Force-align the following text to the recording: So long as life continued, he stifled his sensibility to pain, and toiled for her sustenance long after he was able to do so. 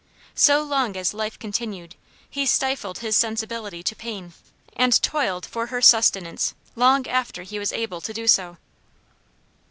So 0.33 0.63
long 0.63 0.97
as 0.97 1.13
life 1.13 1.37
continued, 1.37 1.93
he 2.27 2.47
stifled 2.47 2.97
his 3.05 3.15
sensibility 3.15 3.83
to 3.83 3.95
pain, 3.95 4.33
and 4.75 4.99
toiled 5.03 5.45
for 5.45 5.67
her 5.67 5.79
sustenance 5.79 6.55
long 6.75 7.05
after 7.07 7.43
he 7.43 7.59
was 7.59 7.71
able 7.71 8.01
to 8.01 8.11
do 8.13 8.25
so. 8.27 8.57